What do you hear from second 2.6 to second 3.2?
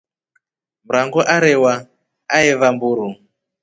mburu.